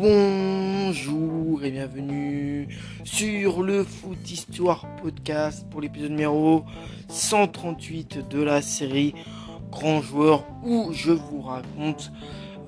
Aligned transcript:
Bonjour 0.00 1.62
et 1.62 1.70
bienvenue 1.70 2.68
sur 3.04 3.62
le 3.62 3.84
Foot 3.84 4.30
Histoire 4.30 4.86
Podcast 4.96 5.66
pour 5.70 5.82
l'épisode 5.82 6.12
numéro 6.12 6.64
138 7.08 8.30
de 8.30 8.42
la 8.42 8.62
série 8.62 9.12
Grand 9.70 10.00
Joueur 10.00 10.46
où 10.64 10.90
je 10.94 11.10
vous 11.10 11.42
raconte 11.42 12.12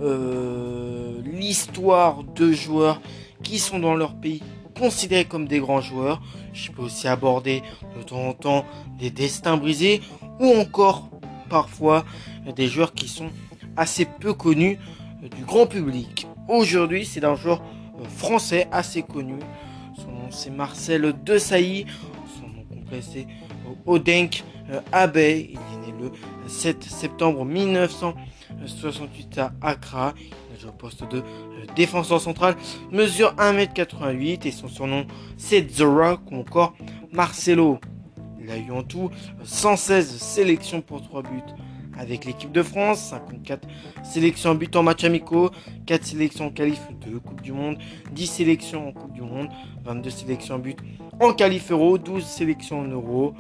euh, 0.03 1.23
l'histoire 1.25 2.23
de 2.23 2.53
joueurs 2.53 3.01
qui 3.43 3.59
sont 3.59 3.79
dans 3.79 3.95
leur 3.95 4.15
pays 4.15 4.43
considérés 4.79 5.25
comme 5.25 5.49
des 5.49 5.59
grands 5.59 5.81
joueurs. 5.81 6.21
Je 6.53 6.71
peux 6.71 6.83
aussi 6.83 7.09
aborder 7.09 7.63
de 7.97 8.03
temps 8.03 8.29
en 8.29 8.35
temps 8.35 8.67
des 8.99 9.11
destins 9.11 9.57
brisés 9.57 10.03
ou 10.39 10.49
encore 10.49 11.09
parfois 11.49 12.05
des 12.55 12.69
joueurs 12.69 12.93
qui 12.93 13.09
sont 13.09 13.31
assez 13.79 14.05
peu 14.05 14.35
connus 14.35 14.79
du 15.35 15.47
grand 15.47 15.67
public. 15.67 16.27
Aujourd'hui, 16.49 17.07
c'est 17.07 17.21
d'un 17.21 17.37
joueur 17.37 17.63
euh, 18.01 18.05
français 18.05 18.69
assez 18.73 19.03
connu. 19.03 19.39
Son 19.97 20.09
nom 20.11 20.31
c'est 20.31 20.51
Marcel 20.51 21.13
Desailly. 21.25 21.87
Son 22.37 22.49
nom 22.49 22.65
complet 22.65 23.01
c'est 23.01 23.27
euh, 23.67 23.75
Odenk 23.87 24.43
euh, 24.71 24.81
Abbey. 24.91 25.51
Il 25.53 25.57
est 25.57 25.93
né 25.93 25.95
le 26.01 26.49
7 26.49 26.83
septembre 26.83 27.45
1968 27.45 29.39
à 29.39 29.53
Accra. 29.61 30.15
Il 30.53 30.61
joue 30.61 30.69
au 30.71 30.73
poste 30.73 31.09
de 31.09 31.23
défenseur 31.77 32.21
central. 32.21 32.57
Mesure 32.91 33.35
1m88 33.37 34.47
et 34.47 34.51
son 34.51 34.69
surnom 34.69 35.07
c'est 35.37 35.63
The 35.63 35.83
Rock 35.83 36.21
ou 36.33 36.41
encore 36.41 36.75
Marcelo. 37.13 37.79
Il 38.41 38.51
a 38.51 38.57
eu 38.57 38.73
en 38.73 38.83
tout 38.83 39.11
116 39.45 40.17
sélections 40.19 40.81
pour 40.81 41.03
3 41.03 41.23
buts 41.23 41.29
avec 41.99 42.25
l'équipe 42.25 42.53
de 42.53 42.63
France, 42.63 43.01
54 43.11 43.69
sélections 44.03 44.51
en 44.51 44.55
but 44.55 44.75
en 44.77 44.83
match 44.83 45.05
amicaux, 45.05 45.51
4 45.87 46.05
sélections 46.05 46.47
en 46.47 46.51
qualif 46.51 46.81
de 47.07 47.19
Coupe 47.19 47.43
du 47.43 47.53
Monde, 47.53 47.79
10 48.13 48.27
sélections 48.27 48.89
en 48.89 48.93
Coupe 48.93 49.13
du 49.13 49.23
Monde, 49.23 49.49
22 49.85 50.11
sélections 50.11 50.55
en 50.57 50.59
but 50.59 50.79
en 51.21 51.33
qualif 51.33 51.71
euro, 51.71 51.99
12 51.99 52.25
sélections 52.25 52.81
en 52.81 52.89
euro, 52.89 53.35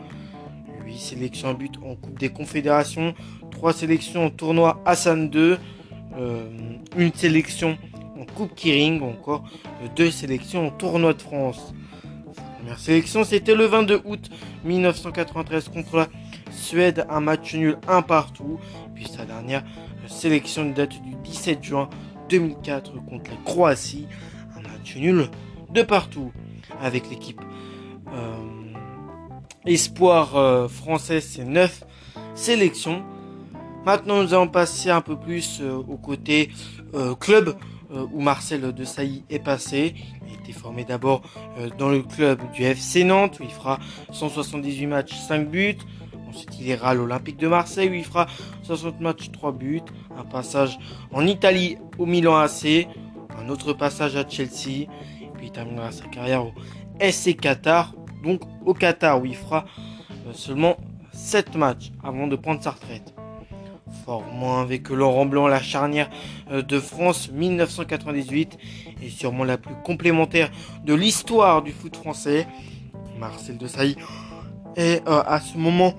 8 0.87 0.99
sélections 0.99 1.49
en 1.49 1.55
but 1.55 1.73
en 1.85 1.97
Coupe 1.97 2.19
des 2.19 2.29
Confédérations, 2.29 3.15
3 3.51 3.73
sélections 3.73 4.27
en 4.27 4.31
tournoi 4.31 4.81
Hassan 4.85 5.29
2, 5.29 5.59
euh, 6.19 6.45
une 6.97 7.13
sélection 7.15 7.79
en 8.21 8.25
Coupe 8.25 8.55
Kiring 8.55 9.01
ou 9.01 9.07
encore 9.07 9.45
2 9.97 10.11
sélections 10.11 10.67
en 10.67 10.71
tournoi 10.71 11.15
de 11.15 11.23
France. 11.23 11.75
Sa 12.35 12.43
première 12.59 12.79
sélection 12.79 13.25
c'était 13.25 13.55
le 13.55 13.65
22 13.65 14.03
août 14.05 14.31
1993 14.65 15.69
contre 15.69 15.97
la 15.97 16.09
Suède, 16.73 17.05
un 17.11 17.21
match 17.21 17.55
nul 17.55 17.77
un 17.87 18.01
partout. 18.01 18.59
Puis 18.95 19.07
sa 19.07 19.27
dernière 19.27 19.63
sélection 20.07 20.71
date 20.71 21.03
du 21.03 21.15
17 21.23 21.63
juin 21.63 21.91
2004 22.31 22.93
contre 23.11 23.31
la 23.31 23.37
Croatie, 23.45 24.07
un 24.57 24.63
match 24.63 24.97
nul 24.97 25.29
de 25.69 25.83
partout. 25.83 26.33
Avec 26.81 27.11
l'équipe 27.11 27.43
euh, 28.15 28.37
Espoir 29.67 30.35
euh, 30.35 30.67
français, 30.67 31.21
c'est 31.21 31.45
9 31.45 31.85
sélections. 32.35 33.05
Maintenant, 33.85 34.23
nous 34.23 34.33
allons 34.33 34.49
passer 34.49 34.89
un 34.89 35.03
peu 35.03 35.19
plus 35.19 35.61
euh, 35.61 35.75
au 35.75 35.99
côté 35.99 36.49
club 37.21 37.55
où 37.91 38.23
Marcel 38.23 38.73
de 38.73 38.85
Sailly 38.85 39.25
est 39.29 39.45
passé. 39.45 39.95
Il 40.27 40.33
a 40.33 40.41
été 40.41 40.53
formé 40.53 40.85
d'abord 40.85 41.21
dans 41.77 41.91
le 41.91 42.03
club 42.03 42.41
du 42.53 42.63
FC 42.63 43.05
Nantes 43.05 43.41
où 43.41 43.43
il 43.43 43.51
fera 43.51 43.79
178 44.11 44.87
matchs, 44.87 45.15
5 45.15 45.51
buts. 45.51 45.77
Ensuite, 46.33 46.59
il 46.61 46.69
ira 46.69 46.91
à 46.91 46.95
l'Olympique 46.95 47.37
de 47.37 47.47
Marseille 47.47 47.91
où 47.91 47.93
il 47.93 48.05
fera 48.05 48.27
60 48.63 49.01
matchs, 49.01 49.31
3 49.33 49.53
buts. 49.53 49.83
Un 50.17 50.25
passage 50.25 50.79
en 51.13 51.27
Italie 51.27 51.77
au 51.99 52.07
Milan 52.07 52.37
AC. 52.37 52.89
Un 53.39 53.51
autre 53.51 53.75
passage 53.75 54.17
à 54.17 54.27
Chelsea. 54.27 54.89
Et 55.21 55.29
puis 55.35 55.49
il 55.49 55.53
terminera 55.53 55.93
sa 55.93 56.07
carrière 56.07 56.47
au 56.47 56.53
SC 56.99 57.37
Qatar. 57.37 57.93
Donc 58.25 58.41
au 58.65 58.73
Qatar 58.73 59.21
où 59.21 59.27
il 59.27 59.37
fera 59.37 59.67
euh, 60.27 60.33
seulement 60.33 60.79
7 61.13 61.55
matchs 61.57 61.93
avant 62.03 62.27
de 62.27 62.37
prendre 62.37 62.63
sa 62.63 62.71
retraite. 62.71 63.15
Formant 64.07 64.61
avec 64.61 64.89
Laurent 64.89 65.27
Blanc 65.27 65.49
la 65.49 65.61
charnière 65.61 66.09
euh, 66.51 66.63
de 66.63 66.81
France 66.81 67.31
1998 67.31 68.57
et 69.03 69.11
sûrement 69.11 69.45
la 69.45 69.59
plus 69.59 69.75
complémentaire 69.85 70.51
de 70.83 70.95
l'histoire 70.95 71.61
du 71.61 71.73
foot 71.73 71.95
français. 71.95 72.47
Marcel 73.19 73.59
Desailly 73.59 73.97
est 74.77 75.07
euh, 75.09 75.23
à 75.27 75.41
ce 75.41 75.57
moment 75.57 75.95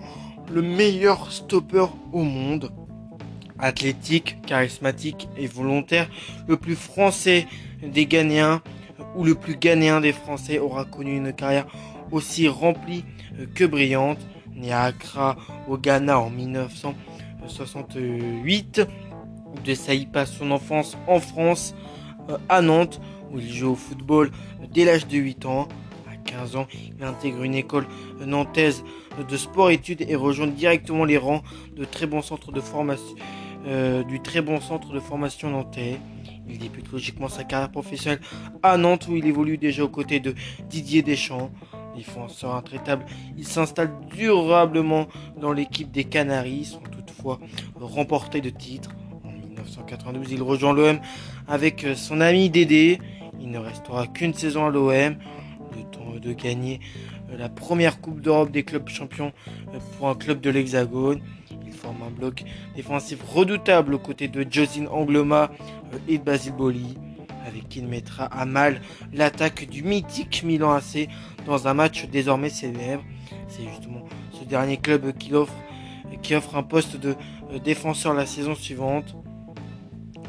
le 0.52 0.62
meilleur 0.62 1.32
stopper 1.32 1.86
au 2.12 2.24
monde. 2.24 2.72
Athlétique, 3.60 4.42
charismatique 4.46 5.30
et 5.38 5.48
volontaire, 5.48 6.10
le 6.48 6.58
plus 6.58 6.76
français 6.76 7.48
des 7.82 8.06
Ghanéens 8.06 8.62
ou 9.16 9.24
le 9.24 9.36
plus 9.36 9.56
ghanéen 9.56 10.02
des 10.02 10.12
Français 10.12 10.58
aura 10.60 10.84
connu 10.86 11.16
une 11.16 11.34
carrière 11.34 11.66
aussi 12.12 12.48
remplie 12.48 13.06
que 13.54 13.66
brillante. 13.66 14.18
Né 14.56 14.72
à 14.72 14.84
Accra 14.84 15.36
au 15.68 15.80
Ghana 15.80 16.20
en 16.20 16.30
1968, 16.30 18.82
de 19.66 19.74
Saïd 19.74 20.12
passe 20.12 20.32
son 20.32 20.52
enfance 20.52 20.96
en 21.08 21.20
France, 21.20 21.74
euh, 22.30 22.38
à 22.50 22.62
Nantes, 22.62 23.02
où 23.32 23.40
il 23.40 23.52
joue 23.52 23.72
au 23.72 23.76
football 23.76 24.30
dès 24.72 24.86
l'âge 24.86 25.08
de 25.08 25.18
8 25.18 25.48
ans. 25.48 25.68
15 26.34 26.56
ans, 26.56 26.68
il 26.98 27.04
intègre 27.04 27.44
une 27.44 27.56
école 27.56 27.86
nantaise 28.26 28.84
de 29.30 29.38
sport-études 29.38 30.02
et 30.08 30.16
rejoint 30.16 30.48
directement 30.48 31.06
les 31.06 31.18
rangs 31.18 31.44
de 31.76 31.86
très 31.86 32.08
bons 32.08 32.22
centres 32.22 32.52
de 32.52 32.62
formation, 32.62 33.16
euh, 33.68 34.04
du 34.04 34.20
très 34.20 34.42
bon 34.42 34.60
centre 34.60 34.92
de 34.92 35.00
formation 35.00 35.50
nantais. 35.50 36.00
Il 36.50 36.58
débute 36.58 36.92
logiquement 36.92 37.30
sa 37.30 37.44
carrière 37.44 37.72
professionnelle 37.72 38.20
à 38.64 38.78
Nantes 38.78 39.08
où 39.08 39.16
il 39.16 39.26
évolue 39.26 39.58
déjà 39.58 39.84
aux 39.84 39.90
côtés 39.90 40.20
de 40.20 40.34
Didier 40.70 41.02
Deschamps. 41.02 41.52
Défenseur 41.96 42.56
intraitable, 42.56 43.06
il 43.38 43.46
s'installe 43.46 43.92
durablement 44.16 45.08
dans 45.40 45.54
l'équipe 45.54 45.92
des 45.92 46.06
Canaries, 46.06 46.66
sans 46.66 46.80
toutefois 46.80 47.40
remporter 47.80 48.42
de 48.42 48.50
titre. 48.50 48.90
En 49.24 49.32
1992, 49.32 50.32
il 50.32 50.42
rejoint 50.42 50.74
l'OM 50.74 51.00
avec 51.48 51.86
son 51.96 52.20
ami 52.20 52.50
Dédé. 52.50 53.00
Il 53.40 53.52
ne 53.52 53.60
restera 53.60 54.08
qu'une 54.08 54.34
saison 54.34 54.66
à 54.66 54.70
l'OM 54.72 55.16
temps 55.82 56.14
de 56.22 56.34
gagner 56.34 56.80
euh, 57.32 57.38
la 57.38 57.50
première 57.50 58.00
Coupe 58.00 58.22
d'Europe 58.22 58.52
des 58.52 58.64
clubs 58.64 58.88
champions 58.88 59.34
euh, 59.74 59.80
pour 59.98 60.10
un 60.10 60.16
club 60.16 60.42
de 60.42 60.50
l'Hexagone. 60.50 61.22
Il 61.66 61.74
forme 61.74 62.04
un 62.04 62.12
bloc 62.12 62.44
défensif 62.76 63.20
redoutable 63.24 63.94
aux 63.94 64.00
côtés 64.00 64.28
de 64.28 64.46
Josine 64.50 64.88
Angloma 64.88 65.52
euh, 65.94 65.98
et 66.08 66.18
de 66.18 66.24
Basile 66.24 66.54
Boli, 66.54 66.98
avec 67.46 67.70
qui 67.70 67.80
il 67.80 67.88
mettra 67.88 68.26
à 68.26 68.46
mal 68.46 68.82
l'attaque 69.14 69.68
du 69.70 69.84
mythique 69.84 70.44
Milan 70.44 70.72
AC 70.72 71.10
dans 71.46 71.68
un 71.68 71.74
match 71.74 72.08
désormais 72.08 72.50
célèbre. 72.50 73.04
C'est 73.48 73.68
justement 73.68 74.04
ce 74.32 74.44
dernier 74.46 74.78
club 74.78 75.14
qui 75.18 75.34
offre, 75.34 75.54
qui 76.22 76.36
offre 76.36 76.56
un 76.56 76.64
poste 76.64 76.98
de 76.98 77.16
défenseur 77.64 78.14
la 78.14 78.26
saison 78.26 78.56
suivante. 78.56 79.16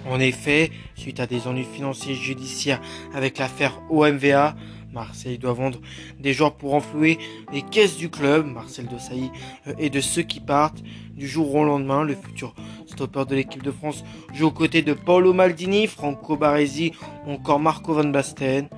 En 0.06 0.20
effet, 0.20 0.70
suite 0.96 1.18
à 1.18 1.26
des 1.26 1.46
ennuis 1.46 1.64
financiers 1.64 2.14
judiciaires 2.14 2.80
avec 3.14 3.38
l'affaire 3.38 3.80
OMVA, 3.90 4.54
Marseille 4.94 5.38
doit 5.38 5.52
vendre 5.52 5.80
des 6.20 6.32
joueurs 6.32 6.54
pour 6.54 6.74
enflouer 6.74 7.18
les 7.52 7.62
caisses 7.62 7.96
du 7.96 8.08
club. 8.08 8.46
Marcel 8.46 8.86
de 8.86 8.94
euh, 8.94 9.74
et 9.78 9.90
de 9.90 10.00
ceux 10.00 10.22
qui 10.22 10.38
partent 10.40 10.82
du 11.16 11.26
jour 11.26 11.52
au 11.54 11.64
lendemain. 11.64 12.04
Le 12.04 12.14
futur 12.14 12.54
stopper 12.86 13.24
de 13.26 13.34
l'équipe 13.34 13.62
de 13.62 13.72
France 13.72 14.04
joue 14.32 14.46
aux 14.46 14.52
côtés 14.52 14.82
de 14.82 14.92
Paolo 14.94 15.32
Maldini, 15.32 15.88
Franco 15.88 16.36
Baresi 16.36 16.92
ou 17.26 17.32
encore 17.32 17.58
Marco 17.58 17.92
Van 17.92 18.04
Basten. 18.04 18.68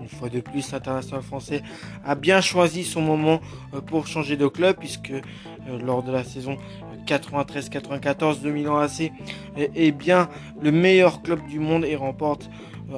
Une 0.00 0.08
fois 0.08 0.28
de 0.28 0.38
plus, 0.38 0.70
l'international 0.70 1.22
français 1.22 1.62
a 2.04 2.14
bien 2.14 2.40
choisi 2.40 2.84
son 2.84 3.02
moment 3.02 3.40
euh, 3.74 3.80
pour 3.80 4.06
changer 4.06 4.36
de 4.36 4.46
club 4.46 4.76
puisque 4.78 5.10
euh, 5.10 5.22
lors 5.84 6.04
de 6.04 6.12
la 6.12 6.22
saison 6.22 6.56
93-94 7.06 8.40
de 8.40 8.50
Milan 8.50 8.78
AC 8.78 9.12
est 9.56 9.92
bien 9.92 10.28
le 10.60 10.72
meilleur 10.72 11.22
club 11.22 11.46
du 11.46 11.60
monde 11.60 11.84
et 11.84 11.94
remporte 11.94 12.50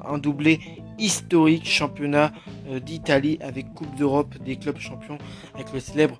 un 0.06 0.16
doublé 0.16 0.60
historique 0.98 1.66
championnat 1.66 2.32
euh, 2.68 2.80
d'Italie 2.80 3.38
avec 3.40 3.72
Coupe 3.74 3.94
d'Europe 3.96 4.34
des 4.44 4.56
clubs 4.56 4.78
champions 4.78 5.18
avec 5.54 5.72
le 5.72 5.80
célèbre 5.80 6.18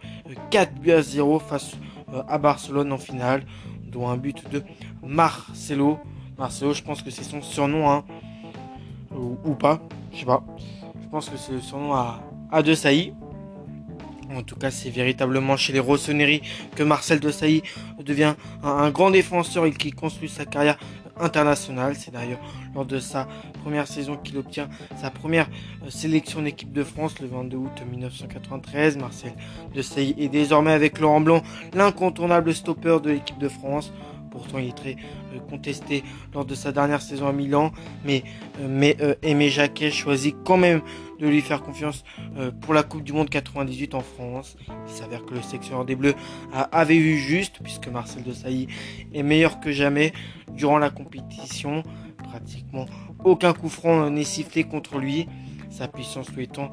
4 0.51 0.71
euh, 0.71 0.81
buts 0.81 0.93
à 0.93 1.03
0 1.03 1.39
face 1.39 1.73
euh, 2.15 2.23
à 2.29 2.39
Barcelone 2.39 2.93
en 2.93 2.99
finale, 2.99 3.45
dont 3.91 4.09
un 4.09 4.17
but 4.17 4.49
de 4.51 4.63
Marcelo. 5.03 5.99
Marcelo, 6.39 6.73
je 6.73 6.83
pense 6.83 7.03
que 7.03 7.11
c'est 7.11 7.25
son 7.25 7.43
surnom, 7.43 7.91
hein, 7.91 8.05
ou, 9.45 9.55
pas, 9.55 9.81
je 10.13 10.21
sais 10.21 10.25
pas. 10.25 10.45
Je 11.03 11.09
pense 11.09 11.29
que 11.29 11.37
c'est 11.37 11.53
le 11.53 11.61
surnom 11.61 11.95
à, 11.95 12.23
à 12.53 12.63
De 12.63 12.75
Sailly. 12.75 13.13
En 14.31 14.43
tout 14.43 14.57
cas, 14.57 14.71
c'est 14.71 14.91
véritablement 14.91 15.57
chez 15.57 15.73
les 15.73 15.81
Rossoneri 15.81 16.43
que 16.77 16.83
Marcel 16.83 17.19
De 17.19 17.31
Sailly 17.31 17.63
devient 17.99 18.35
un, 18.63 18.69
un, 18.69 18.91
grand 18.91 19.11
défenseur 19.11 19.65
et 19.65 19.73
qui 19.73 19.91
construit 19.91 20.29
sa 20.29 20.45
carrière 20.45 20.79
international. 21.21 21.95
C'est 21.97 22.11
d'ailleurs 22.11 22.41
lors 22.75 22.85
de 22.85 22.99
sa 22.99 23.29
première 23.63 23.87
saison 23.87 24.17
qu'il 24.17 24.39
obtient 24.39 24.69
sa 25.01 25.11
première 25.11 25.49
euh, 25.85 25.91
sélection 25.91 26.43
d'équipe 26.43 26.73
de 26.73 26.85
France 26.85 27.21
le 27.21 27.29
22 27.29 27.57
août 27.57 27.83
1993. 27.91 28.99
Marcel 28.99 29.33
Desailly 29.75 30.15
est 30.19 30.29
désormais 30.29 30.73
avec 30.73 30.99
Laurent 30.99 31.21
Blanc 31.21 31.43
l'incontournable 31.75 32.55
stopper 32.55 32.99
de 33.03 33.11
l'équipe 33.11 33.39
de 33.39 33.49
France. 33.49 33.93
Pourtant, 34.31 34.59
il 34.59 34.69
est 34.69 34.77
très 34.77 34.97
euh, 35.35 35.41
contesté 35.49 36.05
lors 36.35 36.45
de 36.45 36.55
sa 36.55 36.73
dernière 36.73 37.03
saison 37.03 37.27
à 37.29 37.33
Milan. 37.33 37.73
Mais, 38.05 38.25
euh, 38.61 38.67
mais 38.69 38.97
Aimé 39.23 39.49
Jacquet 39.49 39.91
choisit 39.91 40.37
quand 40.45 40.57
même 40.57 40.83
de 41.19 41.27
lui 41.27 41.41
faire 41.41 41.63
confiance 41.63 42.05
pour 42.61 42.75
la 42.75 42.85
Coupe 42.85 43.03
du 43.03 43.13
Monde 43.13 43.29
98 43.29 43.95
en 43.95 44.01
France. 44.01 44.57
Il 44.87 44.93
s'avère 44.93 45.25
que 45.25 45.35
le 45.35 45.43
sectionneur 45.43 45.85
des 45.85 45.97
Bleus 45.97 46.15
avait 46.53 46.97
eu 46.97 47.17
juste, 47.17 47.57
puisque 47.63 47.89
Marcel 47.89 48.23
de 48.23 48.33
Sailly 48.33 48.69
est 49.13 49.25
meilleur 49.25 49.59
que 49.59 49.73
jamais 49.73 50.13
durant 50.53 50.79
la 50.79 50.91
compétition. 50.91 51.83
Pratiquement 52.23 52.87
aucun 53.25 53.53
coup 53.53 53.69
franc 53.69 54.11
n'est 54.11 54.23
sifflé 54.23 54.63
contre 54.63 54.99
lui 54.99 55.27
sa 55.79 55.87
puissance 55.87 56.29
lui 56.33 56.45
étant 56.45 56.71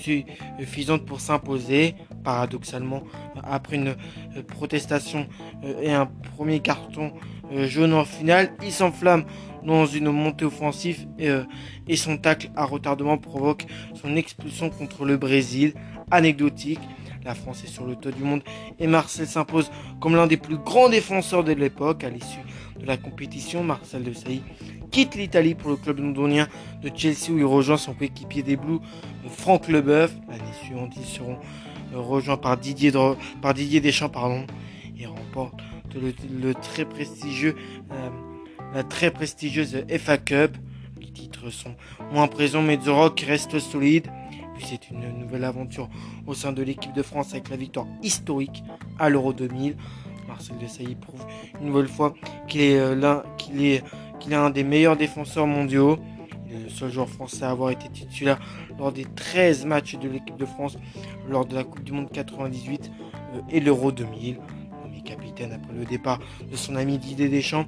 suffisante 0.00 1.04
pour 1.04 1.20
s'imposer. 1.20 1.96
Paradoxalement, 2.22 3.02
après 3.42 3.76
une 3.76 3.88
euh, 3.88 4.42
protestation 4.46 5.26
euh, 5.64 5.82
et 5.82 5.92
un 5.92 6.06
premier 6.36 6.60
carton 6.60 7.12
euh, 7.52 7.66
jaune 7.66 7.92
en 7.92 8.04
finale, 8.04 8.52
il 8.62 8.72
s'enflamme 8.72 9.24
dans 9.64 9.86
une 9.86 10.10
montée 10.10 10.44
offensive 10.44 11.06
et, 11.18 11.96
son 11.96 12.18
tacle 12.18 12.50
à 12.54 12.64
retardement 12.66 13.16
provoque 13.16 13.66
son 13.94 14.14
expulsion 14.14 14.68
contre 14.68 15.06
le 15.06 15.16
Brésil. 15.16 15.72
Anecdotique, 16.10 16.80
la 17.24 17.34
France 17.34 17.64
est 17.64 17.68
sur 17.68 17.86
le 17.86 17.96
toit 17.96 18.12
du 18.12 18.22
monde 18.22 18.42
et 18.78 18.86
Marcel 18.86 19.26
s'impose 19.26 19.70
comme 20.00 20.16
l'un 20.16 20.26
des 20.26 20.36
plus 20.36 20.58
grands 20.58 20.90
défenseurs 20.90 21.44
de 21.44 21.52
l'époque. 21.52 22.04
À 22.04 22.10
l'issue 22.10 22.40
de 22.78 22.84
la 22.84 22.98
compétition, 22.98 23.64
Marcel 23.64 24.02
de 24.04 24.12
Sailly 24.12 24.42
quitte 24.94 25.16
l'Italie 25.16 25.56
pour 25.56 25.70
le 25.70 25.76
club 25.76 25.98
londonien 25.98 26.46
de 26.80 26.88
Chelsea 26.94 27.30
où 27.30 27.38
il 27.38 27.44
rejoint 27.44 27.76
son 27.76 27.94
coéquipier 27.94 28.44
des 28.44 28.56
Blues, 28.56 28.78
Franck 29.28 29.66
Leboeuf. 29.66 30.14
L'année 30.28 30.44
suivante, 30.62 30.92
ils 30.96 31.04
seront 31.04 31.36
euh, 31.92 31.98
rejoints 31.98 32.36
par 32.36 32.56
Didier, 32.56 32.92
par 33.42 33.54
Didier 33.54 33.80
Deschamps 33.80 34.08
pardon, 34.08 34.46
et 34.96 35.06
remportent 35.06 35.60
le, 35.96 36.54
très 36.54 36.84
prestigieux, 36.84 37.56
euh, 37.90 38.10
la 38.72 38.84
très 38.84 39.10
prestigieuse 39.10 39.84
FA 39.98 40.16
Cup. 40.16 40.56
Les 41.00 41.10
titres 41.10 41.50
sont 41.50 41.74
moins 42.12 42.28
présents, 42.28 42.62
mais 42.62 42.76
The 42.76 42.86
Rock 42.86 43.18
reste 43.26 43.58
solide. 43.58 44.06
Puis 44.54 44.66
c'est 44.70 44.90
une 44.90 45.18
nouvelle 45.18 45.42
aventure 45.42 45.88
au 46.28 46.34
sein 46.34 46.52
de 46.52 46.62
l'équipe 46.62 46.92
de 46.92 47.02
France 47.02 47.32
avec 47.32 47.48
la 47.48 47.56
victoire 47.56 47.88
historique 48.04 48.62
à 49.00 49.08
l'Euro 49.08 49.32
2000. 49.32 49.74
Marcel 50.28 50.56
Desailly 50.58 50.94
prouve 50.94 51.26
une 51.60 51.66
nouvelle 51.66 51.88
fois 51.88 52.14
qu'il 52.46 52.60
est 52.60 52.78
euh, 52.78 52.94
l'un, 52.94 53.24
qu'il 53.38 53.64
est 53.64 53.82
qu'il 54.24 54.32
est 54.32 54.36
un 54.36 54.50
des 54.50 54.64
meilleurs 54.64 54.96
défenseurs 54.96 55.46
mondiaux. 55.46 55.98
Il 56.48 56.56
est 56.56 56.62
le 56.64 56.68
seul 56.70 56.90
joueur 56.90 57.08
français 57.08 57.44
à 57.44 57.50
avoir 57.50 57.70
été 57.70 57.88
titulaire 57.90 58.40
lors 58.78 58.90
des 58.90 59.04
13 59.04 59.66
matchs 59.66 59.96
de 59.96 60.08
l'équipe 60.08 60.36
de 60.36 60.46
France 60.46 60.78
lors 61.28 61.44
de 61.44 61.54
la 61.54 61.62
Coupe 61.62 61.84
du 61.84 61.92
Monde 61.92 62.10
98 62.10 62.90
euh, 63.34 63.40
et 63.50 63.60
l'Euro 63.60 63.92
2000. 63.92 64.38
Nommé 64.82 65.02
capitaine 65.02 65.52
après 65.52 65.74
le 65.74 65.84
départ 65.84 66.20
de 66.50 66.56
son 66.56 66.74
ami 66.76 66.98
Didier 66.98 67.28
Deschamps, 67.28 67.66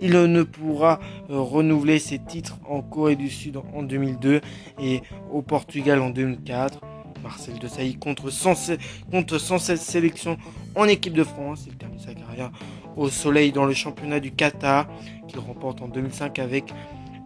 il 0.00 0.12
ne 0.12 0.42
pourra 0.42 1.00
euh, 1.28 1.38
renouveler 1.38 1.98
ses 1.98 2.18
titres 2.18 2.58
en 2.66 2.80
Corée 2.80 3.16
du 3.16 3.28
Sud 3.28 3.58
en 3.74 3.82
2002 3.82 4.40
et 4.80 5.02
au 5.30 5.42
Portugal 5.42 6.00
en 6.00 6.08
2004. 6.08 6.80
Marcel 7.22 7.58
Desailly 7.58 7.96
contre 7.96 8.30
116, 8.30 8.78
contre 9.10 9.36
116 9.36 9.78
sélections 9.78 10.38
en 10.74 10.84
équipe 10.84 11.12
de 11.12 11.24
France. 11.24 11.64
Il 11.66 11.76
termine 11.76 11.98
sa 11.98 12.14
carrière 12.14 12.50
au 12.96 13.08
soleil 13.08 13.52
dans 13.52 13.64
le 13.64 13.74
championnat 13.74 14.20
du 14.20 14.32
Qatar 14.32 14.86
qu'il 15.28 15.38
remporte 15.38 15.82
en 15.82 15.88
2005 15.88 16.38
avec 16.38 16.72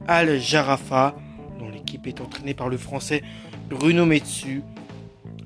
Al 0.06 0.38
Jarafa, 0.38 1.14
dont 1.58 1.68
l'équipe 1.68 2.06
est 2.06 2.20
entraînée 2.20 2.54
par 2.54 2.68
le 2.68 2.76
français 2.76 3.22
Bruno 3.68 4.04
Metsu. 4.04 4.62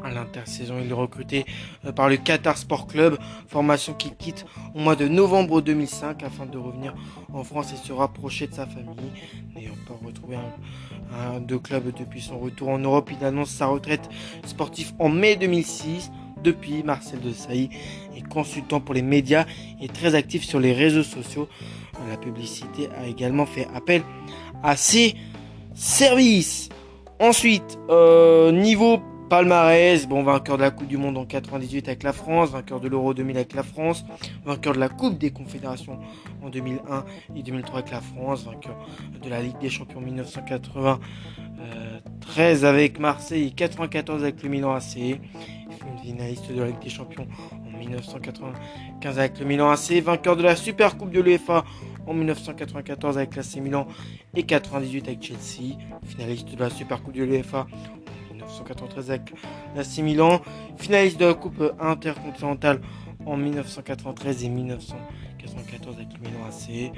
À 0.03 0.11
l'intersaison, 0.11 0.77
il 0.81 0.91
est 0.91 0.95
recruté 0.95 1.45
euh, 1.85 1.91
par 1.91 2.09
le 2.09 2.17
Qatar 2.17 2.57
Sport 2.57 2.87
Club, 2.87 3.19
formation 3.49 3.95
qu'il 3.95 4.15
quitte 4.15 4.47
au 4.75 4.79
mois 4.79 4.95
de 4.95 5.09
novembre 5.09 5.61
2005 5.61 6.23
afin 6.23 6.47
de 6.47 6.57
revenir 6.57 6.95
en 7.33 7.43
France 7.43 7.73
et 7.73 7.77
se 7.77 7.93
rapprocher 7.93 8.47
de 8.47 8.55
sa 8.55 8.67
famille. 8.67 8.95
N'ayant 9.57 9.75
pas 9.89 9.95
retrouvé 10.07 10.37
un, 11.13 11.41
de 11.41 11.57
club 11.57 11.93
depuis 11.99 12.21
son 12.21 12.39
retour 12.39 12.69
en 12.69 12.79
Europe, 12.79 13.11
il 13.19 13.25
annonce 13.25 13.51
sa 13.51 13.67
retraite 13.67 14.09
sportive 14.47 14.93
en 15.01 15.09
mai 15.09 15.35
2006 15.35 16.13
depuis, 16.43 16.83
Marcel 16.83 17.21
Desailly 17.21 17.71
est 18.17 18.27
consultant 18.29 18.81
pour 18.81 18.95
les 18.95 19.03
médias 19.03 19.47
et 19.81 19.89
très 19.89 20.15
actif 20.15 20.45
sur 20.45 20.61
les 20.61 20.73
réseaux 20.73 21.03
sociaux. 21.03 21.49
La 22.09 22.17
publicité 22.17 22.89
a 22.97 23.07
également 23.07 23.47
fait 23.47 23.67
appel 23.75 24.03
à 24.63 24.77
ses 24.77 25.15
services. 25.75 26.69
Ensuite, 27.21 27.79
euh, 27.91 28.53
niveau 28.53 29.01
palmarès, 29.29 30.07
bon, 30.07 30.23
vainqueur 30.23 30.57
de 30.57 30.63
la 30.63 30.71
Coupe 30.71 30.87
du 30.87 30.97
Monde 30.97 31.19
en 31.19 31.27
98 31.27 31.89
avec 31.89 32.03
la 32.03 32.13
France, 32.13 32.51
vainqueur 32.51 32.81
de 32.81 32.89
l'Euro 32.89 33.13
2000 33.13 33.37
avec 33.37 33.55
la 33.55 33.63
France, 33.63 34.05
vainqueur 34.45 34.75
de 34.75 34.79
la 34.79 34.89
Coupe 34.89 35.19
des 35.19 35.31
Confédérations 35.31 35.99
en 36.43 36.49
2001 36.49 37.05
et 37.37 37.43
2003 37.43 37.81
avec 37.81 37.91
la 37.91 38.01
France, 38.01 38.45
vainqueur 38.45 38.77
de 39.23 39.29
la 39.29 39.43
Ligue 39.43 39.59
des 39.59 39.69
Champions 39.69 40.01
1993 40.01 40.99
13 42.21 42.65
avec 42.65 42.99
Marseille 42.99 43.49
et 43.49 43.51
94 43.51 44.23
avec 44.23 44.43
le 44.43 44.49
Milan 44.49 44.75
AC 44.75 45.19
finaliste 46.03 46.51
de 46.53 46.61
la 46.61 46.67
Ligue 46.69 46.81
des 46.83 46.91
Champions 46.91 47.27
en 47.53 47.79
1995 47.79 49.19
avec 49.19 49.39
le 49.39 49.47
Milan 49.47 49.71
AC, 49.71 50.01
vainqueur 50.03 50.37
de 50.37 50.43
la 50.43 50.57
Super 50.57 50.97
Coupe 50.97 51.11
de 51.11 51.21
l'UEFA 51.21 51.65
en 52.07 52.15
1994 52.15 53.19
avec 53.19 53.37
l'AC 53.37 53.57
Milan 53.57 53.87
et 54.35 54.43
98 54.43 55.09
avec 55.09 55.23
Chelsea, 55.23 55.77
finaliste 56.05 56.55
de 56.55 56.59
la 56.59 56.71
Super 56.71 57.03
Coupe 57.03 57.15
de 57.15 57.25
l'UEFA 57.25 57.67
en 58.31 58.33
1993 58.33 59.11
avec 59.11 59.33
l'AC 59.77 59.99
Milan, 59.99 60.41
finaliste 60.77 61.19
de 61.19 61.27
la 61.27 61.35
Coupe 61.35 61.63
intercontinentale 61.81 62.81
en 63.27 63.37
1993 63.37 64.45
et 64.45 64.49
1994 64.49 65.97
avec 65.97 66.09
le 66.15 66.29
Milan 66.29 66.45
AC. 66.49 66.93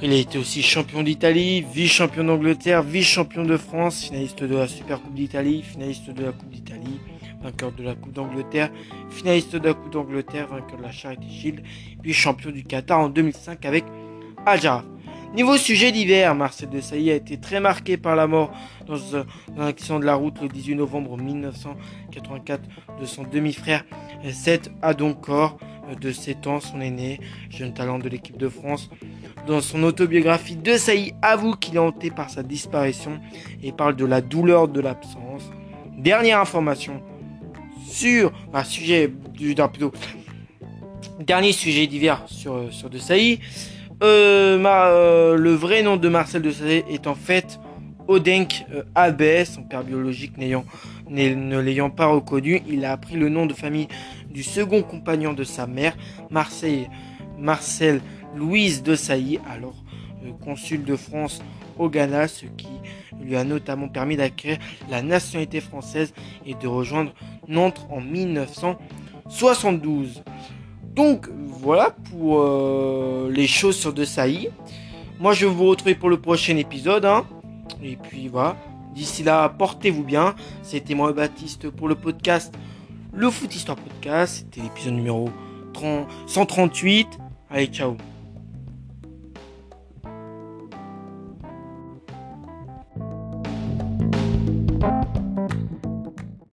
Il 0.00 0.12
a 0.12 0.16
été 0.16 0.38
aussi 0.38 0.62
champion 0.62 1.02
d'Italie, 1.02 1.60
vice-champion 1.60 2.24
d'Angleterre, 2.24 2.82
vice-champion 2.82 3.44
de 3.44 3.56
France, 3.56 4.04
finaliste 4.04 4.42
de 4.42 4.56
la 4.56 4.66
Super 4.66 5.00
Coupe 5.00 5.14
d'Italie, 5.14 5.62
finaliste 5.62 6.10
de 6.10 6.24
la 6.24 6.32
Coupe 6.32 6.50
d'Italie, 6.50 6.98
vainqueur 7.42 7.72
de 7.72 7.82
la 7.82 7.94
Coupe 7.94 8.12
d'Angleterre, 8.12 8.70
finaliste 9.10 9.56
de 9.56 9.68
la 9.68 9.74
Coupe 9.74 9.92
d'Angleterre, 9.92 10.48
vainqueur 10.48 10.78
de 10.78 10.82
la 10.82 10.92
Charity 10.92 11.30
Shield, 11.30 11.62
puis 12.02 12.12
champion 12.12 12.50
du 12.50 12.64
Qatar 12.64 13.00
en 13.00 13.08
2005 13.08 13.64
avec 13.64 13.84
Al 14.46 14.60
Niveau 15.34 15.56
sujet 15.56 15.92
d'hiver, 15.92 16.34
Marcel 16.34 16.68
Desailly 16.68 17.10
a 17.10 17.14
été 17.14 17.38
très 17.38 17.58
marqué 17.58 17.96
par 17.96 18.16
la 18.16 18.26
mort 18.26 18.52
dans, 18.86 19.16
un 19.16 19.66
accident 19.66 19.98
de 19.98 20.04
la 20.04 20.14
route 20.14 20.38
le 20.42 20.48
18 20.48 20.74
novembre 20.74 21.16
1984 21.16 22.60
de 23.00 23.06
son 23.06 23.22
demi-frère 23.22 23.82
Seth 24.30 24.70
Adoncor 24.82 25.56
de 25.98 26.12
7 26.12 26.46
ans, 26.48 26.60
son 26.60 26.82
aîné, 26.82 27.18
jeune 27.48 27.72
talent 27.72 27.98
de 27.98 28.10
l'équipe 28.10 28.36
de 28.36 28.48
France. 28.48 28.90
Dans 29.46 29.62
son 29.62 29.82
autobiographie, 29.84 30.56
Desailly 30.56 31.14
avoue 31.22 31.56
qu'il 31.56 31.76
est 31.76 31.78
hanté 31.78 32.10
par 32.10 32.28
sa 32.28 32.42
disparition 32.42 33.18
et 33.62 33.72
parle 33.72 33.96
de 33.96 34.04
la 34.04 34.20
douleur 34.20 34.68
de 34.68 34.80
l'absence. 34.80 35.50
Dernière 35.96 36.40
information, 36.40 37.02
sur 37.92 38.32
un 38.54 38.64
sujet 38.64 39.12
du 39.34 39.54
plutôt 39.54 39.92
dernier 41.20 41.52
sujet 41.52 41.86
d'hiver 41.86 42.24
sur 42.26 42.90
De 42.90 42.98
Sailly. 42.98 43.38
Euh, 44.02 44.58
euh, 44.64 45.36
le 45.36 45.52
vrai 45.52 45.82
nom 45.82 45.96
de 45.96 46.08
Marcel 46.08 46.42
De 46.42 46.50
Sailly 46.50 46.82
est 46.90 47.06
en 47.06 47.14
fait 47.14 47.60
Odenk 48.08 48.64
euh, 48.74 49.44
son 49.44 49.62
père 49.62 49.84
biologique 49.84 50.38
n'ayant 50.38 50.64
ne 51.10 51.58
l'ayant 51.58 51.90
pas 51.90 52.06
reconnu, 52.06 52.62
il 52.66 52.86
a 52.86 52.92
appris 52.92 53.16
le 53.16 53.28
nom 53.28 53.44
de 53.44 53.52
famille 53.52 53.88
du 54.30 54.42
second 54.42 54.82
compagnon 54.82 55.34
de 55.34 55.44
sa 55.44 55.66
mère, 55.66 55.94
Marseille, 56.30 56.88
Marcel 57.38 58.00
Louise 58.34 58.82
de 58.82 58.94
Sailly, 58.94 59.38
alors 59.50 59.74
consul 60.42 60.84
de 60.84 60.96
France 60.96 61.42
au 61.78 61.90
Ghana, 61.90 62.28
ce 62.28 62.46
qui 62.46 62.68
lui 63.20 63.36
a 63.36 63.44
notamment 63.44 63.88
permis 63.88 64.16
d'acquérir 64.16 64.58
la 64.90 65.02
nationalité 65.02 65.60
française 65.60 66.14
et 66.46 66.54
de 66.54 66.66
rejoindre 66.66 67.12
Nantes 67.48 67.86
en 67.90 68.00
1972. 68.00 70.22
Donc 70.94 71.28
voilà 71.46 71.94
pour 72.10 72.40
euh, 72.40 73.30
les 73.32 73.46
choses 73.46 73.76
sur 73.76 73.92
De 73.92 74.04
Sailly. 74.04 74.48
Moi 75.20 75.32
je 75.32 75.46
vais 75.46 75.52
vous 75.52 75.66
retrouver 75.66 75.94
pour 75.94 76.10
le 76.10 76.20
prochain 76.20 76.56
épisode. 76.56 77.04
Hein. 77.04 77.24
Et 77.82 77.96
puis 77.96 78.28
voilà. 78.28 78.56
D'ici 78.94 79.22
là, 79.22 79.48
portez-vous 79.48 80.04
bien. 80.04 80.34
C'était 80.62 80.94
moi 80.94 81.12
Baptiste 81.12 81.70
pour 81.70 81.88
le 81.88 81.94
podcast 81.94 82.54
Le 83.12 83.30
Foot 83.30 83.54
Histoire 83.54 83.78
Podcast. 83.78 84.36
C'était 84.36 84.60
l'épisode 84.60 84.94
numéro 84.94 85.30
138. 86.26 87.18
Allez, 87.50 87.66
ciao 87.66 87.96